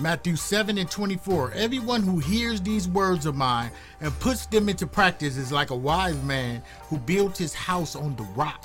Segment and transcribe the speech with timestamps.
[0.00, 1.52] Matthew 7 and 24.
[1.54, 5.76] Everyone who hears these words of mine and puts them into practice is like a
[5.76, 8.64] wise man who built his house on the rock.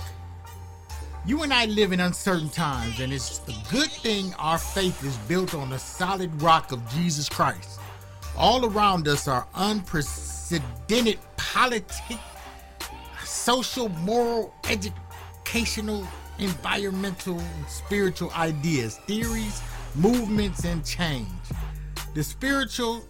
[1.25, 5.17] You and I live in uncertain times, and it's a good thing our faith is
[5.19, 7.79] built on the solid rock of Jesus Christ.
[8.38, 11.86] All around us are unprecedented politic,
[13.23, 16.07] social, moral, educational,
[16.39, 19.61] environmental, and spiritual ideas, theories,
[19.96, 21.28] movements, and change.
[22.14, 23.04] The spiritual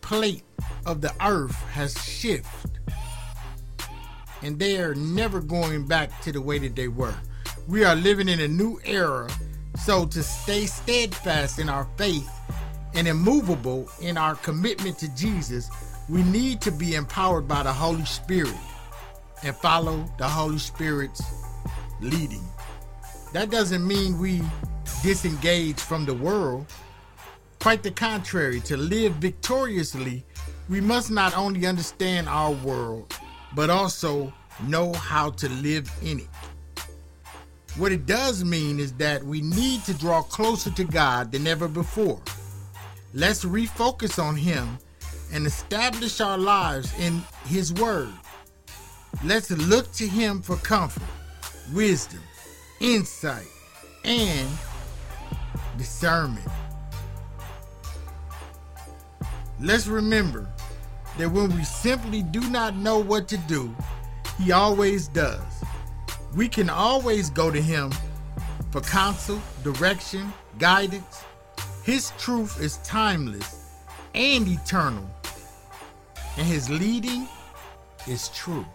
[0.00, 0.44] plate
[0.84, 2.70] of the earth has shifted,
[4.42, 7.14] and they are never going back to the way that they were.
[7.68, 9.28] We are living in a new era,
[9.84, 12.30] so to stay steadfast in our faith
[12.94, 15.68] and immovable in our commitment to Jesus,
[16.08, 18.54] we need to be empowered by the Holy Spirit
[19.42, 21.22] and follow the Holy Spirit's
[22.00, 22.44] leading.
[23.32, 24.40] That doesn't mean we
[25.06, 26.66] disengage from the world.
[27.60, 30.24] Quite the contrary, to live victoriously,
[30.68, 33.14] we must not only understand our world,
[33.54, 34.34] but also
[34.66, 36.28] know how to live in it.
[37.76, 41.68] What it does mean is that we need to draw closer to God than ever
[41.68, 42.20] before.
[43.14, 44.76] Let's refocus on Him
[45.32, 48.12] and establish our lives in His Word.
[49.22, 51.04] Let's look to Him for comfort,
[51.72, 52.22] wisdom,
[52.80, 53.46] insight,
[54.04, 54.48] and
[55.76, 56.46] discernment.
[59.60, 60.48] Let's remember
[61.18, 63.74] that when we simply do not know what to do,
[64.38, 65.40] He always does.
[66.34, 67.90] We can always go to Him
[68.70, 71.24] for counsel, direction, guidance.
[71.84, 73.64] His truth is timeless
[74.14, 75.08] and eternal,
[76.36, 77.26] and His leading
[78.06, 78.66] is true.